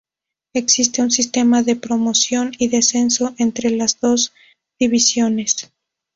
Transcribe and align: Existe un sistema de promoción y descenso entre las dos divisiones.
Existe 0.55 1.03
un 1.03 1.11
sistema 1.11 1.61
de 1.61 1.75
promoción 1.75 2.53
y 2.57 2.69
descenso 2.69 3.35
entre 3.37 3.69
las 3.69 3.99
dos 3.99 4.33
divisiones. 4.79 5.71